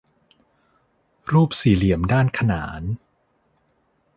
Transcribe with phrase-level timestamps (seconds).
[1.31, 2.81] รูปสี่เหลี่ยมด้านขนาน